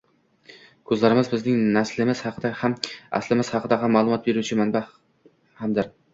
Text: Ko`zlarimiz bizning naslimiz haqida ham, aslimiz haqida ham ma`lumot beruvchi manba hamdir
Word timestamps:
Ko`zlarimiz 0.91 1.29
bizning 1.33 1.59
naslimiz 1.75 2.23
haqida 2.29 2.51
ham, 2.63 2.75
aslimiz 3.21 3.53
haqida 3.59 3.81
ham 3.85 3.95
ma`lumot 3.99 4.27
beruvchi 4.31 4.61
manba 4.65 4.85
hamdir 5.63 5.95